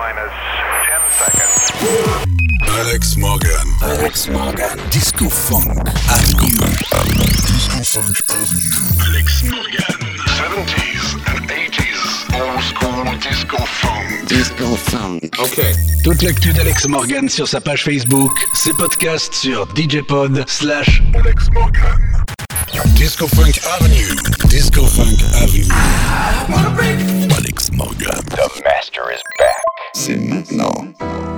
minus 0.00 0.32
10 0.88 1.00
seconds. 1.20 1.56
Alex 2.80 3.16
Morgan. 3.18 3.66
Alex 3.82 4.28
Morgan. 4.28 4.78
Disco 4.90 5.28
Funk 5.28 5.68
Avenue. 6.08 6.56
Disco 7.44 7.80
Funk 7.84 8.16
Avenue. 8.32 8.80
Alex 9.06 9.44
Morgan. 9.44 10.00
70s 10.40 11.04
and 11.32 11.44
80s. 11.50 12.00
Old 12.40 12.62
school 12.70 13.04
disco 13.20 13.58
funk. 13.58 14.26
Disco 14.26 14.74
Funk. 14.88 15.38
Ok. 15.38 15.60
Toute 16.02 16.22
l'actu 16.22 16.54
d'Alex 16.54 16.88
Morgan 16.88 17.28
sur 17.28 17.46
sa 17.46 17.60
page 17.60 17.84
Facebook, 17.84 18.32
ses 18.54 18.72
podcasts 18.72 19.34
sur 19.34 19.68
djpod 19.74 20.44
slash 20.48 21.02
Alex 21.14 21.50
Morgan. 21.52 22.00
Disco 22.94 23.26
Funk 23.26 23.58
Avenue. 23.66 24.14
Disco 24.48 24.84
Funk 24.86 25.20
Avenue. 25.34 25.66
Alex 27.34 27.72
Morgan. 27.72 28.24
The 28.30 28.62
master 28.64 29.10
is 29.10 29.20
back. 29.38 29.62
C'est 29.92 30.16
maintenant. 30.16 31.29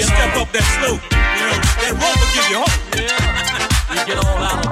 Step 0.00 0.34
up 0.36 0.50
that 0.52 0.64
slope. 0.80 1.02
You 1.12 1.44
know, 1.44 1.60
that 1.80 1.92
rope 2.00 2.16
will 2.16 2.32
give 2.32 2.48
you 2.48 2.58
hope. 2.58 2.76
Yeah. 2.96 4.00
you 4.00 4.06
get 4.06 4.24
all 4.24 4.38
out 4.38 4.69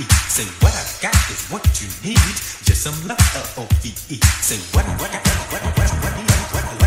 E. 0.00 0.04
Say 0.28 0.46
what 0.60 0.72
I 0.72 0.84
got 1.02 1.14
is 1.30 1.46
what 1.50 1.62
you 1.80 1.88
need. 2.02 2.36
Just 2.64 2.82
some 2.82 2.96
love. 3.06 3.18
L 3.36 3.64
O 3.64 3.68
V 3.82 3.92
E. 4.08 4.16
Say 4.40 4.56
what 4.74 4.86
I 4.86 4.96
what 4.96 5.10
I 5.10 5.18
what 5.52 5.62
I 5.62 5.70
what 5.76 5.90
I 5.90 6.00
what 6.00 6.14
I 6.14 6.54
what 6.54 6.64
I. 6.64 6.79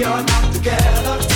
we 0.00 0.06
are 0.06 0.22
not 0.22 0.54
together. 0.54 1.29